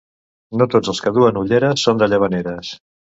No 0.61 0.67
tots 0.75 0.89
els 0.93 1.01
que 1.07 1.13
duen 1.17 1.37
ulleres 1.41 1.83
són 1.89 1.99
de 2.03 2.09
Llavaneres. 2.15 2.73